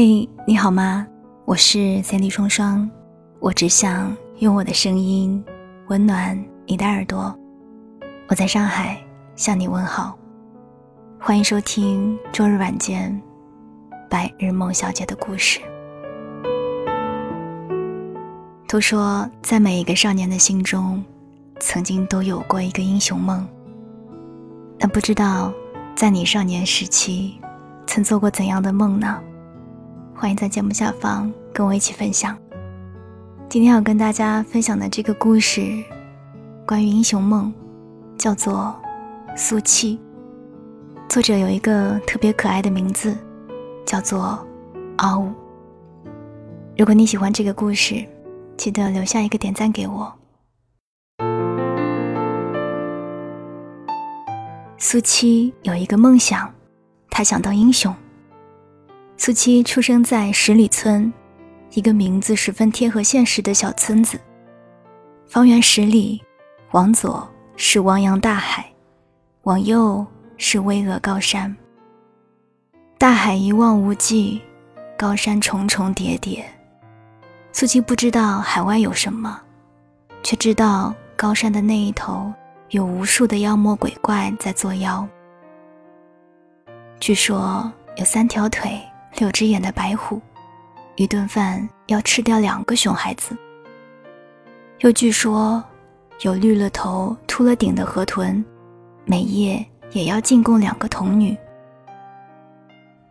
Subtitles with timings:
[0.00, 1.04] 嘿，你好吗？
[1.44, 2.88] 我是三 D 双双，
[3.40, 5.44] 我只想用我的声音
[5.88, 7.36] 温暖你的耳朵。
[8.28, 8.96] 我在上海
[9.34, 10.16] 向你问好，
[11.18, 13.20] 欢迎收听周日晚间
[14.08, 15.58] 白日梦小姐的故事。
[18.68, 21.04] 都说，在每一个少年的心中，
[21.58, 23.44] 曾经都有过一个英雄梦。
[24.78, 25.52] 那不知道，
[25.96, 27.40] 在你少年时期，
[27.84, 29.20] 曾做过怎样的梦呢？
[30.20, 32.36] 欢迎在节目下方跟我一起分享。
[33.48, 35.72] 今天要跟大家分享的这个故事，
[36.66, 37.52] 关于英雄梦，
[38.18, 38.74] 叫做
[39.36, 39.96] 《苏七》。
[41.08, 43.16] 作者有一个特别可爱的名字，
[43.86, 44.44] 叫做
[44.96, 45.32] 嗷呜。
[46.76, 48.04] 如果你喜欢这个故事，
[48.56, 50.12] 记得留下一个点赞给我。
[54.78, 56.52] 苏七有一个梦想，
[57.08, 57.94] 他想当英雄。
[59.20, 61.12] 苏七出生在十里村，
[61.72, 64.18] 一个名字十分贴合现实的小村子。
[65.26, 66.22] 方圆十里，
[66.70, 68.64] 往左是汪洋大海，
[69.42, 71.54] 往右是巍峨高山。
[72.96, 74.40] 大海一望无际，
[74.96, 76.48] 高山重重叠叠。
[77.52, 79.42] 苏七不知道海外有什么，
[80.22, 82.32] 却知道高山的那一头
[82.70, 85.06] 有无数的妖魔鬼怪在作妖。
[87.00, 88.80] 据说有三条腿。
[89.16, 90.20] 六只眼的白虎，
[90.96, 93.36] 一顿饭要吃掉两个熊孩子。
[94.80, 95.62] 又据说
[96.20, 98.44] 有绿了头、秃了顶的河豚，
[99.04, 101.36] 每夜也要进贡两个童女。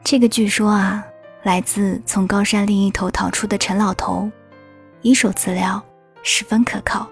[0.04, 1.04] 这个据说啊，
[1.44, 4.30] 来自从高山另一头逃出的陈老头，
[5.02, 5.84] 一手资料
[6.24, 7.06] 十分可靠。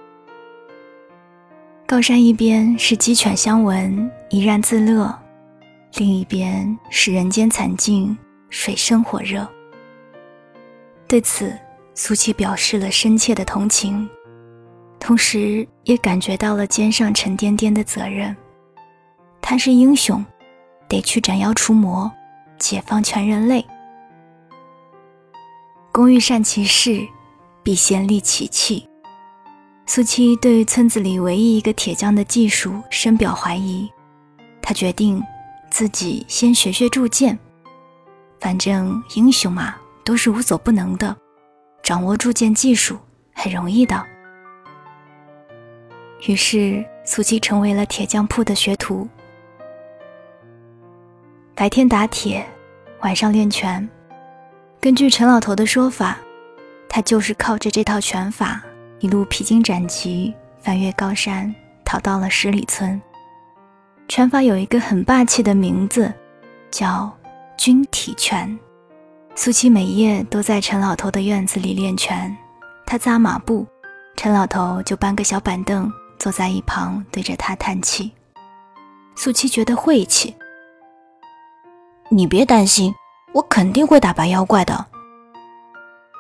[1.85, 5.13] 高山一边是鸡犬相闻，怡然自乐，
[5.97, 8.17] 另一边是人间惨境。
[8.49, 9.47] 水深火热。
[11.07, 11.57] 对此，
[11.93, 14.09] 苏七表示了深切的同情，
[14.99, 18.35] 同时也感觉到了肩上沉甸甸的责任。
[19.41, 20.25] 他是英雄，
[20.87, 22.11] 得去斩妖除魔，
[22.57, 23.63] 解放全人类。
[25.91, 27.07] 工欲善其事，
[27.61, 28.89] 必先利其器。
[29.85, 33.87] 苏七对村子里唯一一个铁匠的技术深表怀疑，
[34.59, 35.23] 他决定
[35.69, 37.37] 自己先学学铸剑。
[38.45, 41.17] 反正英雄嘛，都是无所不能的，
[41.81, 42.95] 掌握铸剑技术
[43.33, 44.05] 很容易的。
[46.27, 49.07] 于是苏七成为了铁匠铺的学徒，
[51.55, 52.45] 白天打铁，
[52.99, 53.89] 晚上练拳。
[54.79, 56.15] 根据陈老头的说法，
[56.87, 58.61] 他就是靠着这套拳法，
[58.99, 61.51] 一路披荆斩棘，翻越高山，
[61.83, 63.01] 逃到了十里村。
[64.07, 66.13] 拳法有一个很霸气的名字，
[66.69, 67.11] 叫。
[67.57, 68.57] 军体拳，
[69.35, 72.35] 苏七每夜都在陈老头的院子里练拳。
[72.85, 73.65] 他扎马步，
[74.15, 78.11] 陈老头就搬个小板凳坐在一旁，对着他叹气。
[79.15, 80.35] 苏七觉得晦气。
[82.09, 82.93] 你别担心，
[83.33, 84.85] 我肯定会打败妖怪的。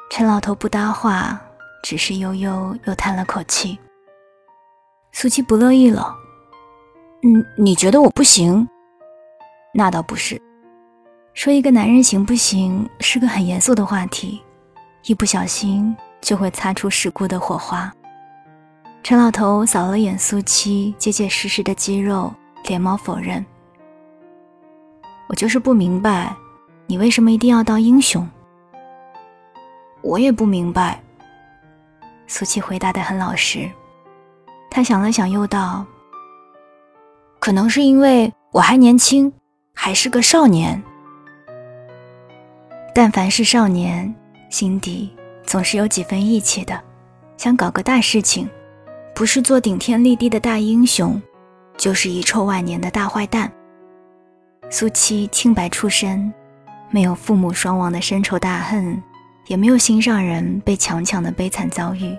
[0.09, 1.39] 陈老头不搭话，
[1.83, 3.77] 只是悠悠又叹了口气。
[5.11, 6.15] 苏七不乐意了。
[7.23, 8.67] 嗯，你觉得我不行？
[9.73, 10.41] 那倒不是。
[11.35, 14.41] 说一个男人行不行是个很严肃的话题，
[15.03, 17.93] 一不小心就会擦出事故的火花。
[19.03, 23.45] 陈老头扫了眼苏七结结实实的肌肉，连忙否认
[25.27, 26.33] ：“我就是不明白，
[26.87, 28.25] 你为什么一定要当英雄？”
[30.01, 31.01] 我也不明白。
[32.27, 33.69] 苏七回答的很老实，
[34.71, 35.85] 他想了想，又道
[37.39, 39.31] ：“可能是因为我还年轻，
[39.73, 40.81] 还是个少年。”
[42.97, 44.15] 但凡是少年，
[44.49, 45.13] 心底
[45.43, 46.81] 总是有几分义气的，
[47.35, 48.49] 想搞个大事情，
[49.13, 51.21] 不是做顶天立地的大英雄，
[51.75, 53.51] 就是遗臭万年的大坏蛋。
[54.69, 56.33] 苏七清白出身，
[56.89, 59.03] 没有父母双亡的深仇大恨，
[59.47, 62.17] 也没有心上人被强抢的悲惨遭遇。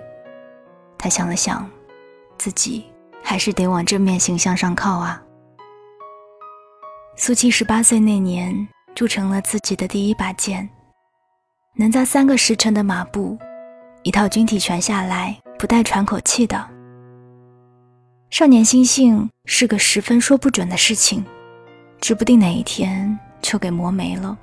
[0.95, 1.67] 他想了想，
[2.37, 2.85] 自己
[3.23, 5.19] 还是得往正面形象上靠啊。
[7.15, 8.67] 苏七十八岁那年。
[8.97, 10.67] 铸成了自己的第一把剑，
[11.75, 13.37] 能扎三个时辰的马步，
[14.01, 16.67] 一套军体拳下来不带喘口气的。
[18.31, 21.23] 少年心性是个十分说不准的事情，
[22.01, 24.35] 指不定哪一天就给磨没了。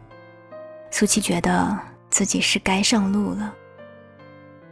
[0.92, 1.76] 苏七觉得
[2.08, 3.52] 自己是该上路了。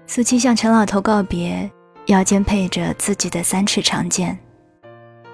[0.06, 1.68] 苏七向陈老头告别，
[2.06, 4.38] 腰间配着自己的三尺长剑。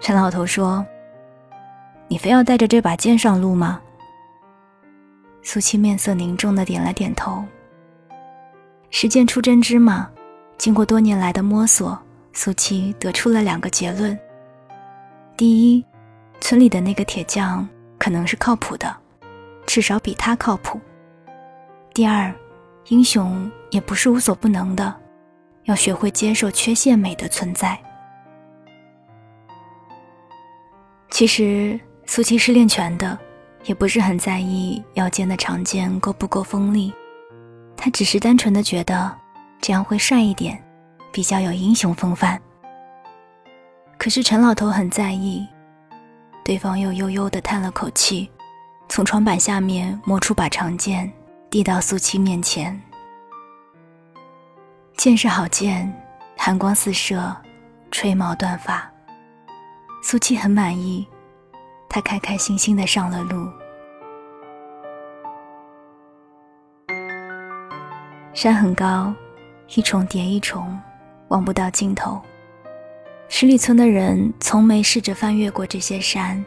[0.01, 0.83] 陈老头说
[2.09, 3.79] ：“你非要带着这把剑上路吗？”
[5.51, 7.43] 苏七面色凝重的点了点头。
[8.91, 10.11] 实践出真知嘛，
[10.59, 11.99] 经过多年来的摸索，
[12.35, 14.19] 苏七得出了两个结论：
[15.39, 15.83] 第一，
[16.39, 17.67] 村里的那个铁匠
[17.99, 18.95] 可能是靠谱的，
[19.67, 20.79] 至少比他靠谱；
[21.95, 22.31] 第二，
[22.89, 24.95] 英雄也不是无所不能的，
[25.65, 27.81] 要学会接受缺陷美的存在。
[31.09, 33.19] 其实苏七是练拳的，
[33.65, 36.93] 也不是很在意腰间的长剑够不够锋利，
[37.77, 39.15] 他只是单纯的觉得
[39.61, 40.63] 这样会帅一点，
[41.13, 42.41] 比较有英雄风范。
[43.99, 45.47] 可是陈老头很在意，
[46.45, 48.31] 对方又悠悠的叹了口气，
[48.89, 51.13] 从床板下面摸出把长剑。
[51.51, 52.79] 递到苏七面前，
[54.99, 55.91] 剑是好剑，
[56.37, 57.35] 寒光四射，
[57.91, 58.87] 吹毛断发。
[60.03, 61.09] 苏七很满意，
[61.89, 63.49] 他开开心心的上了路。
[68.35, 69.13] 山很高，
[69.75, 70.79] 一重叠一重，
[71.29, 72.21] 望不到尽头。
[73.29, 76.45] 十里村的人从没试着翻越过这些山，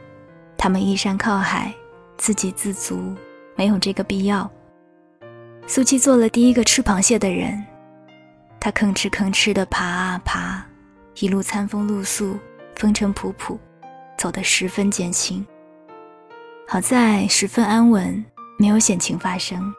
[0.58, 1.74] 他们依山靠海，
[2.18, 3.16] 自给自足，
[3.56, 4.50] 没有这个必要。
[5.68, 7.64] 苏七做了第一个吃螃蟹的人，
[8.60, 10.66] 他吭哧吭哧地爬啊爬，
[11.20, 12.40] 一路餐风露宿，
[12.76, 13.58] 风尘仆仆，
[14.22, 15.44] 走得十分艰辛。
[16.68, 18.24] 好在十分安稳，
[18.60, 19.74] 没有险情发生。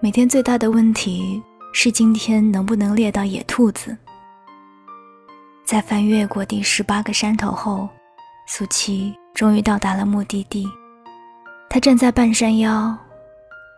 [0.00, 1.42] 每天最大的问题
[1.72, 3.96] 是今天能不能猎到野兔子。
[5.64, 7.88] 在翻越过第十八个山头后，
[8.46, 10.68] 苏七终于到达了目的地。
[11.68, 12.96] 他站在半山腰。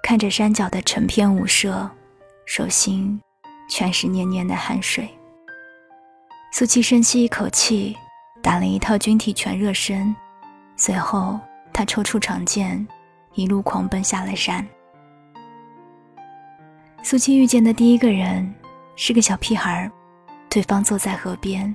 [0.02, 1.90] 看着山脚的成片舞社，
[2.44, 3.18] 手心
[3.70, 5.08] 全是黏黏的汗水。
[6.52, 7.96] 苏七深吸一口气，
[8.46, 10.14] 打了一套军体拳热身，
[10.76, 11.36] 随后
[11.72, 12.86] 他抽出长剑，
[13.34, 14.64] 一路狂奔下了山。
[17.02, 18.54] 苏七遇见的第一个人
[18.94, 19.90] 是个小屁孩，
[20.48, 21.74] 对方坐在河边，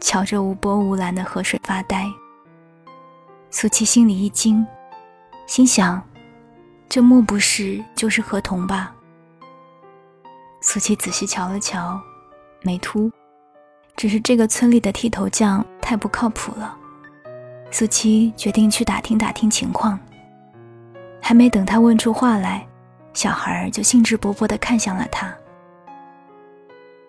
[0.00, 2.04] 瞧着无波无澜的河水发呆。
[3.52, 4.66] 苏七心里一惊，
[5.46, 6.02] 心想。
[6.88, 8.92] 这莫不是就是河童吧？
[10.60, 12.00] 苏七仔细瞧了瞧，
[12.62, 13.08] 没秃，
[13.96, 16.76] 只是这个村里的剃头匠太不靠谱了。
[17.70, 19.98] 苏七决定去打听打听情况。
[21.20, 22.66] 还没等他问出话来，
[23.12, 25.32] 小孩就兴致勃勃地看向了他：“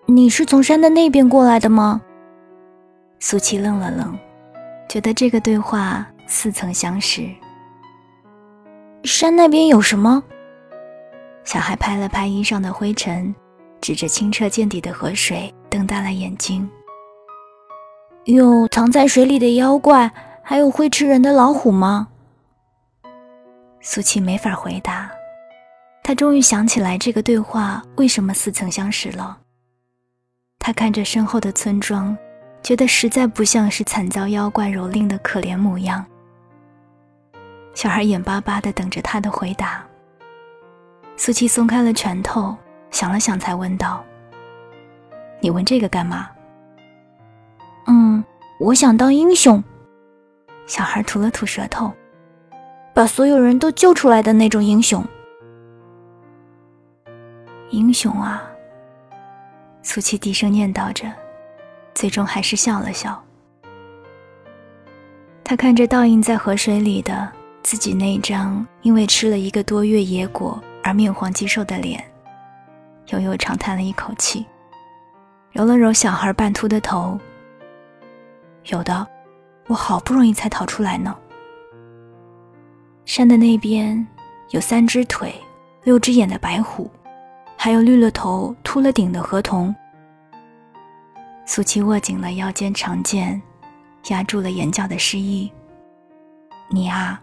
[0.06, 2.00] 你是从山的那边过来的吗？”
[3.18, 4.16] 苏七愣了愣，
[4.88, 7.28] 觉得这个对话似曾相识。
[9.02, 10.22] 山那边有什么？
[11.42, 13.34] 小孩拍了拍衣上的灰尘，
[13.80, 16.68] 指着清澈见底的河水，瞪大了眼睛。
[18.24, 22.08] 有藏在水里的妖怪，还有会吃人的老虎吗？
[23.80, 25.10] 苏七没法回答。
[26.04, 29.38] 他终于想起来这个对话为什么似曾相识了。
[30.58, 32.16] 他看着身后的村庄，
[32.62, 36.04] 觉得实在不像是惨遭妖怪蹂躏的可怜模样。
[37.74, 39.82] 小孩眼巴巴地等着他的回答。
[41.16, 42.54] 苏七松开了拳头，
[42.90, 44.04] 想了想，才问道
[45.42, 46.30] ：“你问这个干嘛
[47.86, 48.24] ？”“嗯，
[48.58, 49.62] 我想当英雄。”
[50.66, 51.92] 小孩吐了吐舌头
[52.94, 55.04] ，“把所有人都救出来的那种英雄。
[57.68, 58.42] ”“英雄啊！”
[59.82, 61.12] 苏七低声念叨着，
[61.92, 63.22] 最终还是笑了笑。
[65.44, 67.30] 他看着倒映在河水里的。
[67.64, 72.02] 自己那张因为吃了一个多月野果而面黄肌瘦的脸，
[73.10, 74.44] 悠悠长叹了一口气，
[75.52, 77.18] 揉了揉小孩半秃的头。
[78.66, 79.06] 有的，
[79.66, 81.14] 我好不容易才逃出来呢。
[83.04, 84.06] 山的那边
[84.50, 85.34] 有三只腿、
[85.84, 86.90] 六只眼的白虎，
[87.56, 89.74] 还有绿了头、秃了顶的河童。
[91.46, 93.40] 苏七握紧了腰间长剑，
[94.08, 95.52] 压住了眼角的失意。
[96.70, 97.20] 你啊。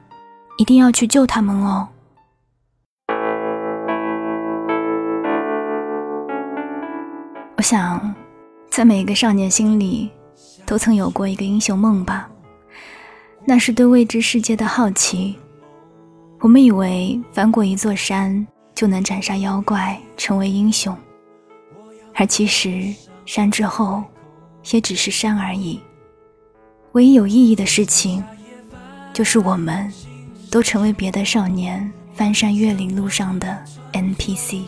[0.58, 1.88] 一定要去救他们哦！
[7.60, 8.16] 我想，
[8.70, 10.10] 在每一个少年心里，
[10.66, 12.30] 都曾有过一个英雄梦吧。
[13.44, 15.36] 那是对未知世界的好奇。
[16.40, 20.96] 我们以为翻过一座山就能斩杀妖怪，成为英雄，
[22.14, 24.06] 而其实山之后，
[24.72, 25.82] 也只是山而已。
[26.94, 28.24] 唯一有意义的事情，
[29.12, 29.92] 就是我们。
[30.50, 34.62] 都成为别的少年翻山越岭路上的 NPC。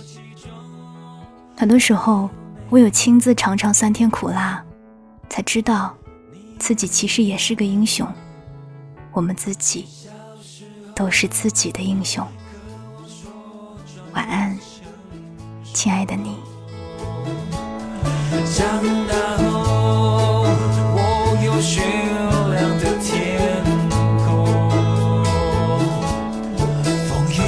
[1.57, 2.29] 很多时候，
[2.71, 4.63] 唯有亲自尝尝酸甜苦辣，
[5.29, 5.93] 才知道
[6.57, 8.07] 自己其实也是个英雄。
[9.11, 9.85] 我们自己
[10.95, 12.25] 都是自己的英雄。
[14.13, 14.57] 晚安，
[15.73, 16.37] 亲爱的你。
[18.55, 20.45] 长大后，
[20.95, 21.81] 我有雪。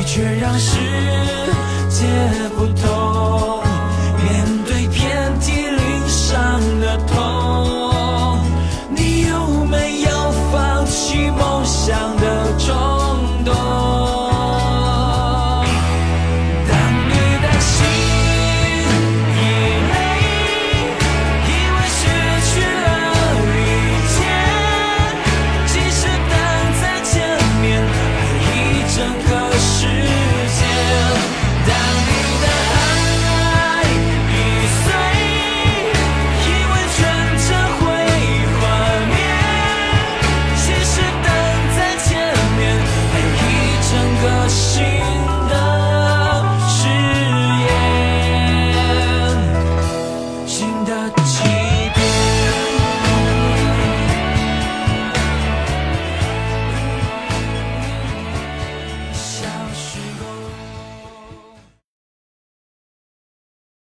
[0.06, 0.78] 却让世
[1.90, 2.06] 界
[2.50, 3.73] 不。
[4.24, 6.98] 面对遍体鳞伤的